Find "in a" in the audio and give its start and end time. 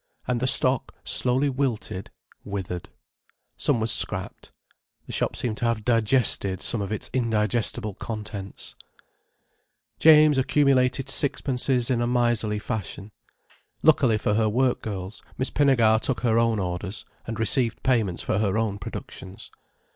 11.91-12.07